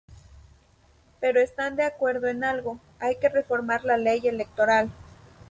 [1.19, 4.89] Pero están de acuerdo en algo: hay que reformar la ley electoral.